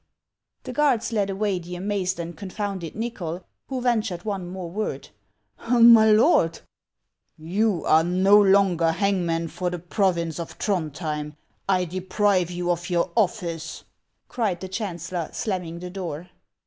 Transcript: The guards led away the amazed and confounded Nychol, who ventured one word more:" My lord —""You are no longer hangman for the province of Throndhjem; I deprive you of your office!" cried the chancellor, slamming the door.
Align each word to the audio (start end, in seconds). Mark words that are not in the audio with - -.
The 0.63 0.73
guards 0.73 1.13
led 1.13 1.29
away 1.29 1.59
the 1.59 1.75
amazed 1.75 2.19
and 2.19 2.35
confounded 2.35 2.95
Nychol, 2.95 3.43
who 3.67 3.81
ventured 3.81 4.25
one 4.25 4.51
word 4.51 5.09
more:" 5.69 5.79
My 5.83 6.09
lord 6.11 6.61
—""You 7.55 7.85
are 7.85 8.03
no 8.03 8.41
longer 8.41 8.93
hangman 8.93 9.47
for 9.49 9.69
the 9.69 9.77
province 9.77 10.39
of 10.39 10.57
Throndhjem; 10.57 11.35
I 11.69 11.85
deprive 11.85 12.49
you 12.49 12.71
of 12.71 12.89
your 12.89 13.11
office!" 13.15 13.83
cried 14.27 14.59
the 14.59 14.69
chancellor, 14.69 15.29
slamming 15.33 15.77
the 15.77 15.91
door. 15.91 16.31